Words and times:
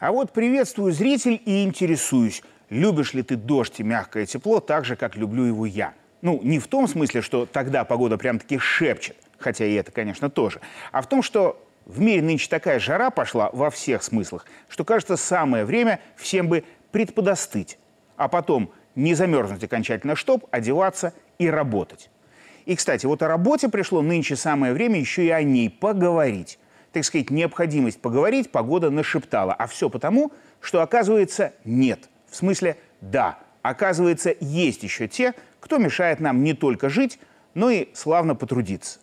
А 0.00 0.12
вот 0.12 0.32
приветствую 0.32 0.92
зритель 0.92 1.42
и 1.44 1.62
интересуюсь, 1.62 2.42
любишь 2.70 3.12
ли 3.12 3.22
ты 3.22 3.36
дождь 3.36 3.80
и 3.80 3.82
мягкое 3.82 4.24
тепло 4.24 4.58
так 4.60 4.86
же, 4.86 4.96
как 4.96 5.14
люблю 5.14 5.44
его 5.44 5.66
я? 5.66 5.92
Ну, 6.22 6.40
не 6.42 6.58
в 6.58 6.68
том 6.68 6.88
смысле, 6.88 7.20
что 7.20 7.44
тогда 7.44 7.84
погода 7.84 8.16
прям-таки 8.16 8.56
шепчет, 8.56 9.14
хотя 9.38 9.66
и 9.66 9.74
это, 9.74 9.92
конечно, 9.92 10.30
тоже, 10.30 10.62
а 10.90 11.02
в 11.02 11.06
том, 11.06 11.22
что 11.22 11.62
в 11.84 12.00
мире 12.00 12.22
нынче 12.22 12.48
такая 12.48 12.80
жара 12.80 13.10
пошла 13.10 13.50
во 13.52 13.68
всех 13.68 14.02
смыслах, 14.02 14.46
что, 14.70 14.86
кажется, 14.86 15.18
самое 15.18 15.66
время 15.66 16.00
всем 16.16 16.48
бы 16.48 16.64
предподостыть, 16.92 17.78
а 18.16 18.28
потом 18.28 18.72
не 18.94 19.12
замерзнуть 19.12 19.62
окончательно, 19.64 20.16
чтоб 20.16 20.46
одеваться 20.50 21.12
и 21.38 21.50
работать. 21.50 22.08
И, 22.64 22.74
кстати, 22.74 23.04
вот 23.04 23.22
о 23.22 23.28
работе 23.28 23.68
пришло 23.68 24.00
нынче 24.00 24.36
самое 24.36 24.72
время 24.72 24.98
еще 24.98 25.26
и 25.26 25.30
о 25.30 25.42
ней 25.42 25.68
поговорить. 25.68 26.58
Так 26.92 27.04
сказать, 27.04 27.30
необходимость 27.30 28.00
поговорить 28.00 28.50
погода 28.50 28.90
нашептала. 28.90 29.54
А 29.54 29.66
все 29.66 29.88
потому, 29.88 30.32
что, 30.60 30.82
оказывается, 30.82 31.52
нет. 31.64 32.08
В 32.28 32.36
смысле, 32.36 32.76
да, 33.00 33.38
оказывается, 33.62 34.34
есть 34.40 34.82
еще 34.82 35.06
те, 35.06 35.34
кто 35.60 35.78
мешает 35.78 36.20
нам 36.20 36.42
не 36.42 36.54
только 36.54 36.88
жить, 36.88 37.20
но 37.54 37.70
и 37.70 37.88
славно 37.94 38.34
потрудиться. 38.34 38.98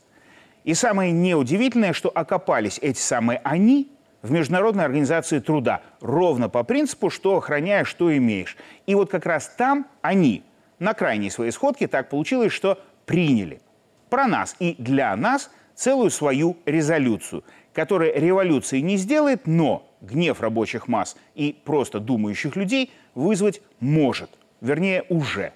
И 0.64 0.74
самое 0.74 1.12
неудивительное, 1.12 1.94
что 1.94 2.10
окопались 2.10 2.78
эти 2.82 3.00
самые 3.00 3.40
«они» 3.44 3.90
в 4.22 4.32
Международной 4.32 4.84
организации 4.84 5.40
труда 5.40 5.82
ровно 6.02 6.50
по 6.50 6.64
принципу, 6.64 7.10
что 7.10 7.38
охраняешь, 7.38 7.88
что 7.88 8.16
имеешь. 8.16 8.58
И 8.86 8.96
вот 8.96 9.10
как 9.10 9.26
раз 9.26 9.48
там 9.58 9.88
они 10.02 10.44
на 10.80 10.94
крайней 10.94 11.30
своей 11.30 11.52
сходке 11.52 11.88
так 11.88 12.10
получилось, 12.10 12.52
что 12.52 12.82
приняли 13.06 13.62
про 14.10 14.28
нас 14.28 14.56
и 14.60 14.76
для 14.78 15.16
нас 15.16 15.50
целую 15.78 16.10
свою 16.10 16.58
резолюцию, 16.66 17.44
которая 17.72 18.14
революции 18.20 18.80
не 18.80 18.98
сделает, 18.98 19.46
но 19.48 19.88
гнев 20.02 20.42
рабочих 20.42 20.88
масс 20.88 21.16
и 21.36 21.56
просто 21.64 22.00
думающих 22.00 22.56
людей 22.56 22.92
вызвать 23.16 23.62
может, 23.80 24.32
вернее 24.60 25.06
уже. 25.08 25.54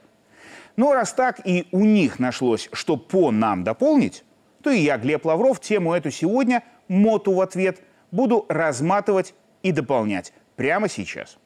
Но 0.77 0.93
раз 0.93 1.13
так 1.13 1.45
и 1.45 1.67
у 1.71 1.83
них 1.83 2.19
нашлось, 2.19 2.69
что 2.71 2.95
по 2.95 3.31
нам 3.31 3.63
дополнить, 3.63 4.23
то 4.63 4.69
и 4.69 4.79
я, 4.79 4.97
Глеб 4.97 5.25
Лавров, 5.25 5.59
тему 5.59 5.93
эту 5.93 6.11
сегодня, 6.11 6.63
моту 6.87 7.33
в 7.33 7.41
ответ, 7.41 7.81
буду 8.11 8.45
разматывать 8.47 9.33
и 9.63 9.71
дополнять 9.71 10.33
прямо 10.55 10.87
сейчас. 10.87 11.37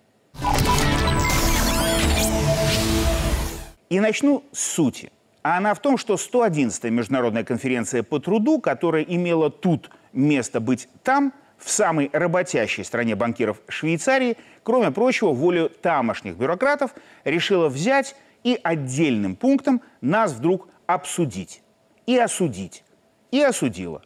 И 3.89 4.00
начну 4.00 4.44
с 4.52 4.59
сути. 4.59 5.11
А 5.45 5.57
она 5.57 5.75
в 5.75 5.79
том, 5.79 5.99
что 5.99 6.15
111-я 6.15 6.89
международная 6.89 7.43
конференция 7.43 8.01
по 8.01 8.17
труду, 8.17 8.59
которая 8.59 9.03
имела 9.03 9.51
тут 9.51 9.91
место 10.11 10.59
быть 10.59 10.89
там, 11.03 11.33
в 11.59 11.69
самой 11.69 12.09
работящей 12.11 12.83
стране 12.83 13.15
банкиров 13.15 13.61
Швейцарии, 13.67 14.38
кроме 14.63 14.89
прочего, 14.89 15.33
волю 15.33 15.69
тамошних 15.69 16.35
бюрократов, 16.35 16.95
решила 17.25 17.69
взять 17.69 18.16
и 18.43 18.59
отдельным 18.63 19.35
пунктом 19.35 19.83
нас 20.01 20.33
вдруг 20.33 20.67
обсудить 20.88 21.61
и 22.07 22.17
осудить 22.17 22.83
и 23.29 23.39
осудила. 23.39 24.01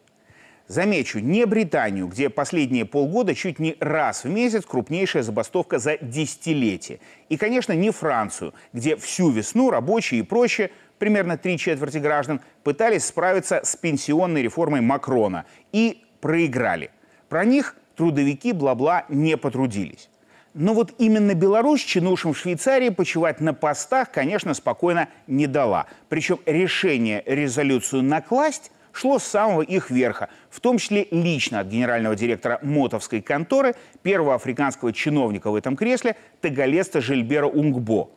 Замечу, 0.67 1.17
не 1.17 1.45
Британию, 1.45 2.07
где 2.07 2.29
последние 2.29 2.85
полгода 2.85 3.33
чуть 3.33 3.57
не 3.57 3.77
раз 3.79 4.23
в 4.23 4.29
месяц 4.29 4.65
крупнейшая 4.65 5.23
забастовка 5.23 5.79
за 5.79 5.97
десятилетие. 5.97 6.99
И, 7.27 7.37
конечно, 7.37 7.73
не 7.73 7.89
Францию, 7.91 8.53
где 8.71 8.95
всю 8.95 9.31
весну 9.31 9.71
рабочие 9.71 10.19
и 10.19 10.23
прочие, 10.23 10.69
примерно 10.99 11.37
три 11.37 11.57
четверти 11.57 11.97
граждан, 11.97 12.41
пытались 12.63 13.05
справиться 13.05 13.61
с 13.63 13.75
пенсионной 13.75 14.43
реформой 14.43 14.81
Макрона 14.81 15.45
и 15.71 16.03
проиграли. 16.21 16.91
Про 17.29 17.45
них 17.45 17.75
трудовики 17.95 18.53
бла-бла 18.53 19.05
не 19.09 19.37
потрудились. 19.37 20.09
Но 20.53 20.73
вот 20.73 20.93
именно 20.97 21.35
Беларусь 21.35 21.81
чинушам 21.81 22.33
в 22.33 22.37
Швейцарии 22.37 22.89
почивать 22.89 23.39
на 23.39 23.53
постах, 23.53 24.11
конечно, 24.11 24.53
спокойно 24.53 25.07
не 25.27 25.47
дала. 25.47 25.85
Причем 26.09 26.39
решение 26.45 27.23
резолюцию 27.25 28.03
накласть 28.03 28.71
шло 28.91 29.19
с 29.19 29.23
самого 29.23 29.61
их 29.61 29.91
верха, 29.91 30.29
в 30.49 30.59
том 30.59 30.77
числе 30.79 31.07
лично 31.11 31.59
от 31.59 31.67
генерального 31.67 32.15
директора 32.15 32.59
мотовской 32.63 33.21
конторы, 33.21 33.75
первого 34.01 34.35
африканского 34.35 34.91
чиновника 34.91 35.51
в 35.51 35.55
этом 35.55 35.75
кресле, 35.75 36.15
тагалеста 36.41 36.99
Жильбера 36.99 37.47
Унгбо. 37.47 38.09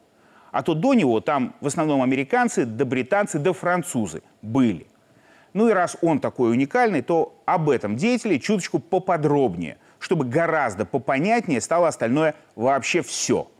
А 0.53 0.63
то 0.63 0.75
до 0.75 0.95
него 0.95 1.21
там 1.21 1.57
в 1.61 1.67
основном 1.67 2.03
американцы, 2.03 2.65
да 2.65 2.85
британцы, 2.85 3.41
да 3.41 3.53
французы 3.53 4.23
были. 4.41 4.87
Ну 5.53 5.69
и 5.69 5.73
раз 5.73 5.97
он 6.01 6.21
такой 6.21 6.53
уникальный, 6.53 7.03
то 7.03 7.35
об 7.45 7.69
этом 7.69 7.97
деятеле 7.97 8.39
чуточку 8.39 8.79
поподробнее, 8.79 9.79
чтобы 9.99 10.25
гораздо 10.25 10.85
попонятнее 10.85 11.61
стало 11.61 11.89
остальное 11.89 12.37
вообще 12.55 13.03
все. 13.03 13.51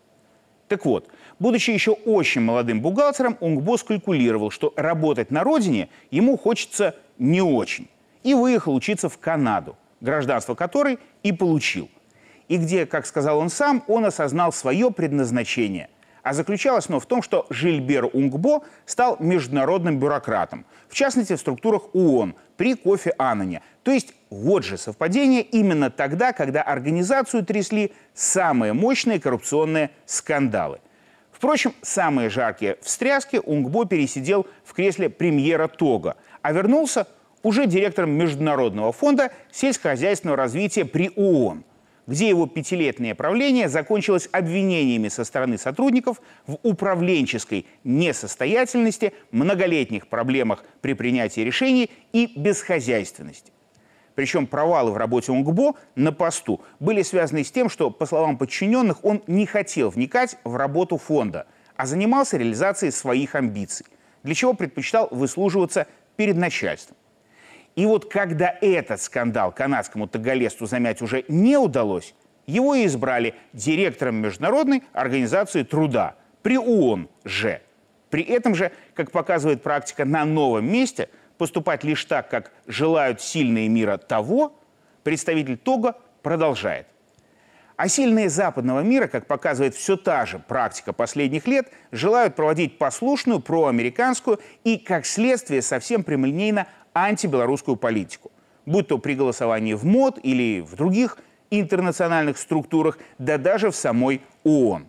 Так 0.69 0.85
вот, 0.87 1.11
Будучи 1.43 1.73
еще 1.73 1.91
очень 1.91 2.41
молодым 2.41 2.81
бухгалтером, 2.81 3.37
Унгбо 3.41 3.77
калькулировал, 3.77 4.53
что 4.53 4.73
работать 4.77 5.33
на 5.33 5.43
родине 5.43 5.89
ему 6.13 6.39
хочется 6.39 6.95
не 7.19 7.43
очень. 7.43 7.89
И 8.23 8.33
выехал 8.33 8.77
учиться 8.77 9.09
в 9.09 9.19
Канаду, 9.19 9.77
гражданство 10.01 10.55
которой 10.55 11.01
и 11.25 11.33
получил. 11.33 11.91
И 12.47 12.59
где, 12.59 12.87
как 12.87 13.07
сказал 13.07 13.41
он 13.41 13.51
сам, 13.51 13.83
он 13.89 14.05
осознал 14.05 14.53
свое 14.53 14.93
предназначение. 14.93 15.91
А 16.23 16.33
заключалось 16.35 16.89
оно 16.89 17.01
в 17.01 17.07
том, 17.07 17.23
что 17.23 17.47
Жильбер 17.51 18.07
Унгбо 18.13 18.63
стал 18.87 19.17
международным 19.19 19.99
бюрократом, 19.99 20.65
в 20.89 20.95
частности 20.95 21.35
в 21.35 21.41
структурах 21.41 21.95
ООН 21.95 22.35
при 22.57 22.75
Кофе 22.75 23.15
Аннане. 23.19 23.63
То 23.83 23.91
есть 23.91 24.15
вот 24.31 24.65
же 24.65 24.79
совпадение 24.79 25.43
именно 25.43 25.91
тогда, 25.91 26.33
когда 26.33 26.63
организацию 26.63 27.45
трясли 27.45 27.93
самые 28.15 28.73
мощные 28.73 29.21
коррупционные 29.21 29.91
скандалы– 30.07 30.81
Впрочем, 31.43 31.75
самые 31.83 32.31
жаркие 32.31 32.77
встряски 32.83 33.41
Унгбо 33.45 33.85
пересидел 33.85 34.47
в 34.63 34.75
кресле 34.75 35.11
премьера 35.11 35.67
Тога, 35.67 36.15
а 36.41 36.53
вернулся 36.53 37.09
уже 37.43 37.67
директором 37.67 38.13
Международного 38.13 38.93
фонда 38.93 39.33
сельскохозяйственного 39.51 40.37
развития 40.37 40.85
при 40.85 41.11
ООН, 41.17 41.65
где 42.07 42.29
его 42.29 42.47
пятилетнее 42.47 43.15
правление 43.15 43.69
закончилось 43.69 44.29
обвинениями 44.33 45.09
со 45.09 45.25
стороны 45.25 45.59
сотрудников 45.59 46.21
в 46.47 46.59
управленческой 46.63 47.67
несостоятельности, 47.85 49.13
многолетних 49.31 50.09
проблемах 50.09 50.65
при 50.81 50.95
принятии 50.95 51.41
решений 51.41 51.91
и 52.13 52.33
бесхозяйственности. 52.37 53.53
Причем 54.15 54.47
провалы 54.47 54.91
в 54.91 54.97
работе 54.97 55.33
УНГБО 55.33 55.75
на 55.95 56.13
посту 56.13 56.61
были 56.81 57.03
связаны 57.03 57.45
с 57.45 57.51
тем, 57.51 57.71
что, 57.71 57.91
по 57.91 58.05
словам 58.05 58.37
подчиненных, 58.37 59.05
он 59.05 59.23
не 59.27 59.47
хотел 59.47 59.89
вникать 59.89 60.37
в 60.45 60.57
работу 60.57 60.99
фонда, 60.99 61.47
а 61.77 61.87
занимался 61.87 62.37
реализацией 62.37 62.93
своих 62.93 63.35
амбиций, 63.35 63.87
для 64.23 64.35
чего 64.35 64.53
предпочитал 64.53 65.09
выслуживаться 65.11 65.87
перед 66.17 66.37
начальством. 66.37 66.97
И 67.75 67.87
вот 67.87 68.11
когда 68.11 68.57
этот 68.61 69.01
скандал 69.01 69.53
канадскому 69.53 70.07
тагалесту 70.07 70.67
замять 70.67 71.03
уже 71.03 71.25
не 71.29 71.57
удалось, 71.57 72.15
его 72.47 72.75
и 72.75 72.87
избрали 72.87 73.35
директором 73.53 74.17
Международной 74.17 74.83
организации 74.93 75.63
труда 75.63 76.17
при 76.43 76.59
ООН 76.59 77.09
же. 77.25 77.63
При 78.11 78.23
этом 78.23 78.55
же, 78.55 78.73
как 78.95 79.11
показывает 79.11 79.63
практика 79.63 80.05
на 80.05 80.25
новом 80.25 80.71
месте– 80.71 81.09
поступать 81.43 81.83
лишь 81.83 82.05
так, 82.05 82.31
как 82.31 82.53
желают 82.69 83.21
сильные 83.21 83.69
мира 83.69 83.97
того, 83.97 84.57
представитель 85.03 85.57
Тога 85.57 85.97
продолжает. 86.23 86.87
А 87.75 87.89
сильные 87.89 88.29
западного 88.29 88.79
мира, 88.83 89.09
как 89.09 89.27
показывает 89.27 89.75
все 89.75 89.97
та 89.97 90.25
же 90.25 90.39
практика 90.39 90.93
последних 90.93 91.49
лет, 91.49 91.67
желают 91.91 92.37
проводить 92.37 92.79
послушную 92.79 93.41
проамериканскую 93.41 94.39
и, 94.63 94.79
как 94.79 95.05
следствие, 95.05 95.63
совсем 95.63 96.05
прямолинейно 96.05 96.69
антибелорусскую 96.95 97.77
политику. 97.77 98.31
Будь 98.67 98.89
то 98.89 98.99
при 98.99 99.15
голосовании 99.15 99.75
в 99.75 99.85
МОД 99.85 100.19
или 100.23 100.61
в 100.61 100.77
других 100.77 101.19
интернациональных 101.51 102.39
структурах, 102.39 102.99
да 103.19 103.39
даже 103.39 103.71
в 103.71 103.77
самой 103.77 104.23
ООН. 104.45 104.89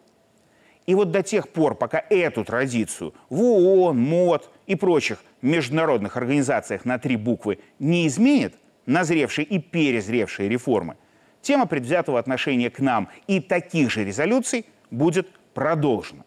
И 0.85 0.95
вот 0.95 1.11
до 1.11 1.23
тех 1.23 1.49
пор, 1.49 1.75
пока 1.75 2.03
эту 2.09 2.43
традицию 2.43 3.13
в 3.29 3.41
ООН, 3.41 3.97
МОД 3.97 4.49
и 4.67 4.75
прочих 4.75 5.23
международных 5.41 6.17
организациях 6.17 6.85
на 6.85 6.99
три 6.99 7.15
буквы 7.15 7.59
не 7.79 8.07
изменят 8.07 8.53
назревшие 8.85 9.45
и 9.45 9.59
перезревшие 9.59 10.49
реформы, 10.49 10.97
тема 11.41 11.65
предвзятого 11.67 12.19
отношения 12.19 12.69
к 12.69 12.79
нам 12.79 13.09
и 13.27 13.39
таких 13.39 13.91
же 13.91 14.03
резолюций 14.03 14.65
будет 14.91 15.29
продолжена. 15.53 16.25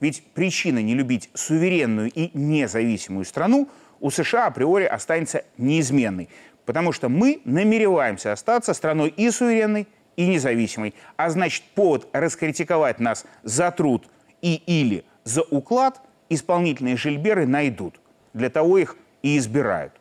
Ведь 0.00 0.22
причина 0.34 0.80
не 0.80 0.94
любить 0.94 1.28
суверенную 1.34 2.10
и 2.10 2.30
независимую 2.34 3.24
страну 3.24 3.68
у 4.00 4.10
США 4.10 4.46
априори 4.46 4.84
останется 4.84 5.44
неизменной, 5.56 6.28
потому 6.64 6.92
что 6.92 7.08
мы 7.08 7.40
намереваемся 7.44 8.32
остаться 8.32 8.74
страной 8.74 9.08
и 9.08 9.30
суверенной, 9.30 9.88
и 10.16 10.26
независимой. 10.26 10.94
А 11.16 11.30
значит, 11.30 11.62
повод 11.74 12.08
раскритиковать 12.12 12.98
нас 12.98 13.24
за 13.44 13.70
труд 13.70 14.08
и 14.42 14.56
или 14.66 15.04
за 15.22 15.42
уклад 15.42 16.00
исполнительные 16.28 16.96
жильберы 16.96 17.46
найдут. 17.46 18.00
Для 18.34 18.50
того 18.50 18.78
их 18.78 18.96
и 19.22 19.38
избирают. 19.38 19.92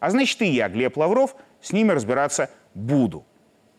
А 0.00 0.10
значит, 0.10 0.40
и 0.40 0.46
я, 0.46 0.68
Глеб 0.68 0.96
Лавров, 0.96 1.36
с 1.60 1.72
ними 1.72 1.92
разбираться 1.92 2.50
буду. 2.74 3.24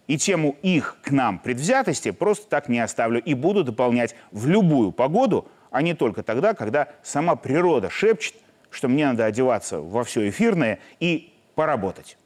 И 0.07 0.17
тему 0.17 0.55
их 0.61 0.97
к 1.01 1.09
нам 1.09 1.39
предвзятости 1.39 2.11
просто 2.11 2.47
так 2.47 2.69
не 2.69 2.79
оставлю 2.79 3.21
и 3.21 3.33
буду 3.33 3.63
дополнять 3.63 4.15
в 4.31 4.47
любую 4.47 4.91
погоду, 4.91 5.47
а 5.71 5.81
не 5.81 5.95
только 5.95 6.21
тогда, 6.21 6.53
когда 6.53 6.89
сама 7.01 7.35
природа 7.35 7.89
шепчет, 7.89 8.35
что 8.73 8.87
мне 8.87 9.05
надо 9.05 9.25
одеваться 9.25 9.79
во 9.79 10.03
все 10.03 10.27
эфирное 10.29 10.79
и 10.99 11.33
поработать. 11.55 12.17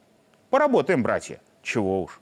Поработаем, 0.49 1.03
братья. 1.03 1.41
Чего 1.61 2.03
уж. 2.03 2.21